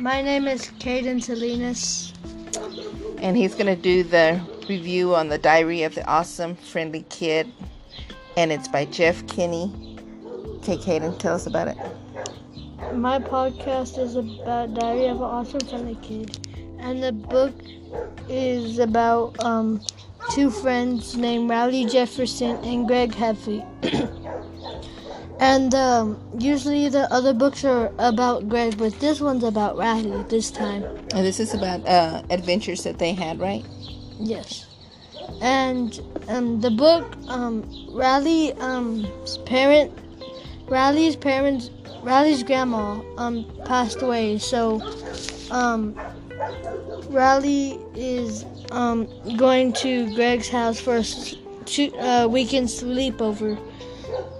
My 0.00 0.22
name 0.22 0.48
is 0.48 0.70
Caden 0.78 1.22
Salinas. 1.22 2.14
And 3.18 3.36
he's 3.36 3.52
going 3.54 3.66
to 3.66 3.76
do 3.76 4.02
the 4.02 4.40
review 4.66 5.14
on 5.14 5.28
the 5.28 5.36
Diary 5.36 5.82
of 5.82 5.94
the 5.94 6.02
Awesome 6.06 6.56
Friendly 6.56 7.04
Kid. 7.10 7.52
And 8.34 8.50
it's 8.50 8.66
by 8.66 8.86
Jeff 8.86 9.26
Kinney. 9.26 9.98
Okay, 10.56 10.78
Caden, 10.78 11.18
tell 11.18 11.34
us 11.34 11.46
about 11.46 11.68
it. 11.68 11.76
My 12.94 13.18
podcast 13.18 13.98
is 13.98 14.16
about 14.16 14.72
Diary 14.72 15.08
of 15.08 15.18
an 15.18 15.22
Awesome 15.22 15.60
Friendly 15.60 15.98
Kid. 16.00 16.48
And 16.78 17.02
the 17.02 17.12
book 17.12 17.52
is 18.26 18.78
about 18.78 19.38
um, 19.44 19.82
two 20.30 20.50
friends 20.50 21.14
named 21.14 21.50
Rowley 21.50 21.84
Jefferson 21.84 22.56
and 22.64 22.86
Greg 22.86 23.12
Heffley. 23.12 23.66
and 25.40 25.74
um, 25.74 26.20
usually 26.38 26.90
the 26.90 27.10
other 27.10 27.32
books 27.32 27.64
are 27.64 27.90
about 27.98 28.46
Greg, 28.48 28.76
but 28.76 28.92
this 29.00 29.22
one's 29.22 29.42
about 29.42 29.78
Rowley 29.78 30.22
this 30.24 30.50
time. 30.50 30.84
And 30.84 31.24
this 31.24 31.40
is 31.40 31.54
about 31.54 31.86
uh, 31.86 32.22
adventures 32.28 32.84
that 32.84 32.98
they 32.98 33.14
had, 33.14 33.40
right? 33.40 33.64
Yes. 34.18 34.66
And 35.40 35.98
um, 36.28 36.60
the 36.60 36.70
book, 36.70 37.16
um, 37.28 37.64
Rowley's 37.90 38.52
um, 38.60 39.06
parent, 39.46 39.98
Rowley's 40.68 41.16
parents, 41.16 41.70
Rowley's 42.02 42.42
grandma 42.42 43.00
um, 43.16 43.50
passed 43.64 44.02
away, 44.02 44.36
so 44.36 44.82
um, 45.50 45.98
Rowley 47.08 47.78
is 47.94 48.44
um, 48.72 49.08
going 49.38 49.72
to 49.74 50.14
Greg's 50.14 50.50
house 50.50 50.78
for 50.78 50.96
a 50.96 51.98
uh, 51.98 52.28
weekend 52.28 52.68
sleepover. 52.68 53.58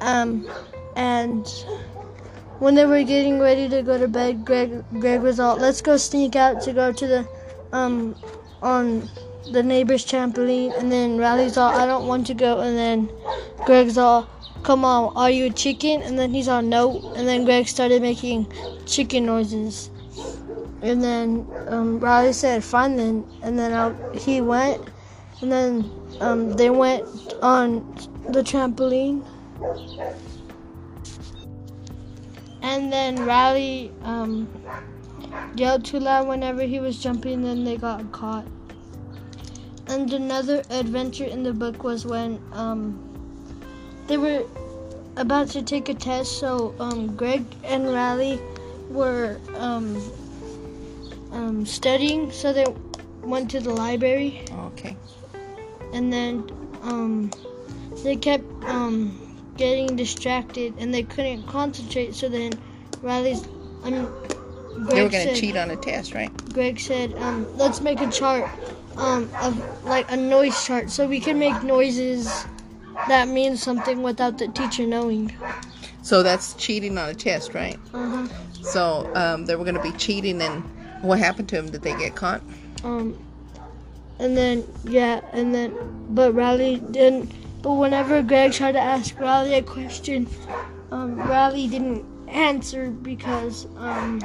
Um, 0.00 0.46
and 0.96 1.46
when 2.58 2.74
they 2.74 2.84
were 2.84 3.02
getting 3.02 3.40
ready 3.40 3.68
to 3.68 3.82
go 3.82 3.98
to 3.98 4.08
bed, 4.08 4.44
Greg 4.44 4.84
Greg 5.00 5.20
was 5.20 5.40
all, 5.40 5.56
"Let's 5.56 5.80
go 5.80 5.96
sneak 5.96 6.36
out 6.36 6.60
to 6.62 6.72
go 6.72 6.92
to 6.92 7.06
the 7.06 7.26
um 7.72 8.14
on 8.62 9.08
the 9.50 9.62
neighbor's 9.62 10.04
trampoline." 10.04 10.72
And 10.78 10.92
then 10.92 11.18
Rowley's 11.18 11.56
all, 11.56 11.72
"I 11.74 11.86
don't 11.86 12.06
want 12.06 12.26
to 12.28 12.34
go." 12.34 12.60
And 12.60 12.76
then 12.76 13.10
Greg's 13.64 13.98
all, 13.98 14.28
"Come 14.62 14.84
on, 14.84 15.12
are 15.16 15.30
you 15.30 15.46
a 15.46 15.50
chicken?" 15.50 16.02
And 16.02 16.18
then 16.18 16.32
he's 16.34 16.48
all, 16.48 16.62
"No." 16.62 17.12
And 17.16 17.26
then 17.26 17.44
Greg 17.44 17.66
started 17.66 18.02
making 18.02 18.46
chicken 18.86 19.26
noises. 19.26 19.90
And 20.82 21.02
then 21.02 21.46
um, 21.68 22.00
Rowley 22.00 22.32
said, 22.32 22.62
"Fine 22.64 22.96
then." 22.96 23.24
And 23.42 23.58
then 23.58 23.72
I, 23.72 23.92
he 24.16 24.40
went, 24.40 24.88
and 25.40 25.50
then 25.50 25.90
um, 26.20 26.52
they 26.52 26.70
went 26.70 27.04
on 27.42 27.82
the 28.28 28.42
trampoline. 28.42 29.22
And 32.62 32.92
then 32.92 33.26
Rowley 33.26 33.90
um, 34.02 34.48
yelled 35.54 35.84
too 35.84 35.98
loud 35.98 36.28
whenever 36.28 36.62
he 36.62 36.80
was 36.80 37.02
jumping, 37.02 37.42
then 37.42 37.64
they 37.64 37.76
got 37.76 38.12
caught. 38.12 38.46
And 39.88 40.12
another 40.12 40.62
adventure 40.70 41.24
in 41.24 41.42
the 41.42 41.52
book 41.52 41.82
was 41.82 42.06
when 42.06 42.40
um, 42.52 42.98
they 44.06 44.16
were 44.16 44.44
about 45.16 45.48
to 45.48 45.62
take 45.62 45.88
a 45.88 45.94
test, 45.94 46.38
so 46.38 46.74
um, 46.78 47.14
Greg 47.16 47.44
and 47.64 47.92
Rowley 47.92 48.40
were 48.88 49.38
um, 49.56 50.00
um, 51.32 51.66
studying, 51.66 52.30
so 52.30 52.52
they 52.52 52.66
went 53.22 53.50
to 53.50 53.60
the 53.60 53.70
library. 53.70 54.44
Okay. 54.52 54.96
And 55.92 56.12
then 56.12 56.50
um, 56.82 57.30
they 58.02 58.16
kept 58.16 58.44
um, 58.64 59.31
getting 59.56 59.96
distracted 59.96 60.74
and 60.78 60.92
they 60.92 61.02
couldn't 61.02 61.46
concentrate. 61.46 62.14
So 62.14 62.28
then 62.28 62.52
Rowley's, 63.02 63.46
I 63.84 63.90
mean, 63.90 64.04
Greg 64.04 64.88
they 64.88 65.02
were 65.02 65.08
going 65.08 65.26
said, 65.26 65.34
to 65.34 65.40
cheat 65.40 65.56
on 65.56 65.70
a 65.70 65.76
test, 65.76 66.14
right? 66.14 66.30
Greg 66.52 66.80
said, 66.80 67.14
um, 67.18 67.46
let's 67.56 67.80
make 67.80 68.00
a 68.00 68.10
chart 68.10 68.50
um, 68.96 69.30
of 69.40 69.84
like 69.84 70.10
a 70.10 70.16
noise 70.16 70.64
chart 70.64 70.90
so 70.90 71.06
we 71.06 71.20
can 71.20 71.38
make 71.38 71.62
noises 71.62 72.46
that 73.08 73.28
mean 73.28 73.56
something 73.56 74.02
without 74.02 74.38
the 74.38 74.48
teacher 74.48 74.86
knowing. 74.86 75.34
So 76.02 76.22
that's 76.22 76.54
cheating 76.54 76.98
on 76.98 77.08
a 77.10 77.14
test, 77.14 77.54
right? 77.54 77.78
Uh-huh. 77.94 78.28
So 78.62 79.10
um, 79.14 79.46
they 79.46 79.56
were 79.56 79.64
going 79.64 79.76
to 79.76 79.82
be 79.82 79.92
cheating, 79.92 80.40
and 80.42 80.62
what 81.02 81.18
happened 81.18 81.48
to 81.50 81.56
them? 81.56 81.70
Did 81.70 81.82
they 81.82 81.96
get 81.96 82.14
caught? 82.14 82.42
Um, 82.84 83.16
and 84.18 84.36
then 84.36 84.64
yeah, 84.84 85.20
and 85.32 85.54
then 85.54 85.74
but 86.10 86.32
Rowley 86.32 86.76
didn't. 86.90 87.32
But 87.62 87.74
whenever 87.74 88.22
Greg 88.22 88.52
tried 88.52 88.72
to 88.72 88.80
ask 88.80 89.18
Rowley 89.18 89.54
a 89.54 89.62
question, 89.62 90.28
um, 90.90 91.16
Rowley 91.16 91.68
didn't 91.68 92.04
answer 92.28 92.90
because 92.90 93.66
um, 93.76 94.20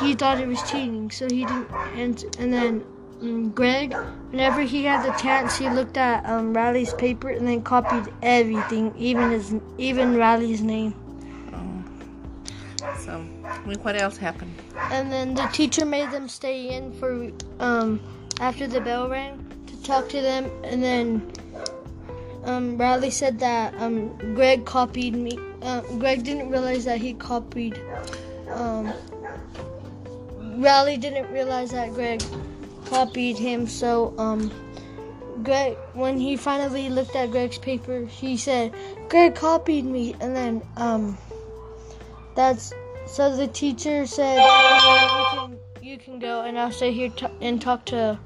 he 0.00 0.14
thought 0.14 0.40
it 0.40 0.48
was 0.48 0.62
cheating, 0.70 1.10
so 1.10 1.26
he 1.28 1.44
didn't 1.44 1.70
answer. 1.94 2.28
And 2.38 2.52
then 2.52 2.84
um, 3.22 3.50
Greg, 3.50 3.94
whenever 4.30 4.62
he 4.62 4.84
had 4.84 5.06
the 5.06 5.16
chance, 5.18 5.56
he 5.56 5.68
looked 5.68 5.96
at 5.96 6.26
um, 6.26 6.52
Rowley's 6.52 6.94
paper 6.94 7.30
and 7.30 7.46
then 7.46 7.62
copied 7.62 8.12
everything, 8.22 8.92
even 8.98 9.30
his 9.30 9.54
even 9.78 10.16
Rowley's 10.16 10.62
name. 10.62 10.94
So, 13.06 13.20
what 13.82 13.94
else 13.96 14.16
happened? 14.16 14.52
And 14.90 15.12
then 15.12 15.34
the 15.34 15.46
teacher 15.52 15.84
made 15.84 16.10
them 16.10 16.28
stay 16.28 16.74
in 16.74 16.92
for 16.94 17.30
um, 17.60 18.00
after 18.40 18.66
the 18.66 18.80
bell 18.80 19.08
rang 19.08 19.38
to 19.66 19.82
talk 19.82 20.08
to 20.08 20.20
them. 20.20 20.50
And 20.64 20.82
then 20.82 21.32
um, 22.46 22.78
Rowley 22.78 23.10
said 23.10 23.38
that 23.40 23.74
um, 23.80 24.16
Greg 24.34 24.64
copied 24.64 25.14
me. 25.14 25.38
Uh, 25.62 25.80
Greg 25.98 26.24
didn't 26.24 26.48
realize 26.50 26.84
that 26.84 27.00
he 27.00 27.14
copied. 27.14 27.80
Um, 28.50 28.92
Rowley 30.56 30.96
didn't 30.96 31.30
realize 31.32 31.72
that 31.72 31.92
Greg 31.92 32.22
copied 32.86 33.36
him. 33.36 33.66
So 33.66 34.14
um, 34.16 34.50
Greg, 35.42 35.76
when 35.94 36.18
he 36.18 36.36
finally 36.36 36.88
looked 36.88 37.16
at 37.16 37.30
Greg's 37.30 37.58
paper, 37.58 38.04
he 38.06 38.36
said, 38.36 38.72
"Greg 39.08 39.34
copied 39.34 39.84
me." 39.84 40.14
And 40.20 40.34
then 40.34 40.62
um, 40.76 41.18
that's 42.34 42.72
so 43.06 43.34
the 43.34 43.46
teacher 43.46 44.04
said, 44.06 44.36
you 44.36 45.24
can, 45.30 45.58
you 45.80 45.98
can 45.98 46.18
go 46.18 46.42
and 46.42 46.58
I'll 46.58 46.72
stay 46.72 46.92
here 46.92 47.08
t- 47.10 47.26
and 47.40 47.62
talk 47.62 47.84
to 47.86 48.18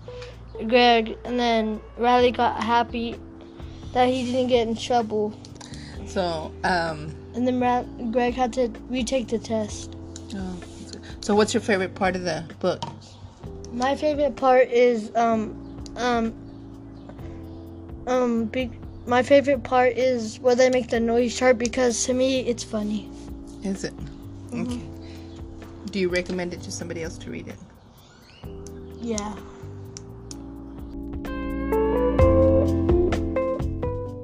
Greg. 0.67 1.17
And 1.25 1.39
then 1.39 1.81
Rowley 1.99 2.31
got 2.31 2.63
happy 2.63 3.17
that 3.93 4.09
he 4.09 4.25
didn't 4.31 4.49
get 4.49 4.69
in 4.69 4.77
trouble. 4.77 5.33
So, 6.06 6.53
um, 6.65 7.15
And 7.34 7.47
then 7.47 7.61
Ra- 7.61 7.84
Greg 8.11 8.34
had 8.34 8.53
to 8.55 8.69
retake 8.89 9.28
the 9.28 9.39
test. 9.39 9.95
oh, 10.34 10.56
so 11.21 11.34
what's 11.34 11.55
your 11.55 11.61
favorite 11.61 11.95
part 11.95 12.17
of 12.17 12.23
the 12.23 12.45
book? 12.59 12.83
My 13.73 13.95
favorite 13.95 14.34
part 14.37 14.69
is 14.69 15.15
um 15.15 15.55
um 15.97 16.34
um 18.06 18.45
big. 18.47 18.73
My 19.06 19.23
favorite 19.23 19.62
part 19.65 19.97
is 19.97 20.39
where 20.41 20.55
they 20.55 20.69
make 20.71 20.89
the 20.89 21.01
noise 21.01 21.37
chart 21.37 21.59
because 21.59 22.05
to 22.07 22.15
me 22.15 22.41
it's 22.41 22.62
funny. 22.65 23.09
Is 23.62 23.84
it? 23.84 23.95
Okay. 24.53 24.81
Do 25.91 25.99
you 25.99 26.09
recommend 26.09 26.53
it 26.53 26.62
to 26.62 26.71
somebody 26.72 27.03
else 27.03 27.17
to 27.19 27.31
read 27.31 27.49
it? 27.49 27.57
Yeah. 29.01 29.34